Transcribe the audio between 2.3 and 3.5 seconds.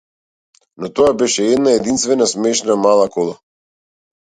смешна мала кола.